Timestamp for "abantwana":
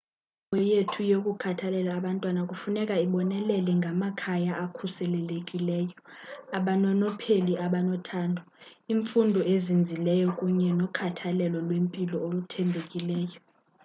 1.99-2.41